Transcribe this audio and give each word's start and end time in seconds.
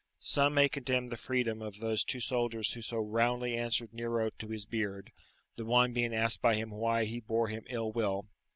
Some 0.17 0.55
may 0.55 0.67
condemn 0.67 1.09
the 1.09 1.15
freedom 1.15 1.61
of 1.61 1.77
those 1.79 2.03
two 2.03 2.19
soldiers 2.21 2.73
who 2.73 2.81
so 2.81 2.97
roundly 2.97 3.55
answered 3.55 3.93
Nero 3.93 4.31
to 4.39 4.47
his 4.47 4.65
beard; 4.65 5.11
the 5.57 5.63
one 5.65 5.93
being 5.93 6.11
asked 6.11 6.41
by 6.41 6.55
him 6.55 6.71
why 6.71 7.05
he 7.05 7.19
bore 7.19 7.49
him 7.49 7.65
ill 7.69 7.91
will? 7.91 8.25